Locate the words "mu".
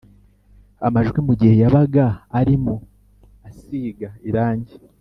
1.27-1.33